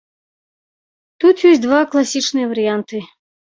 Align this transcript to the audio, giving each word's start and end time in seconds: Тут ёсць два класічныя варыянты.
Тут 1.23 1.37
ёсць 1.51 1.63
два 1.67 1.85
класічныя 1.95 2.51
варыянты. 2.51 3.07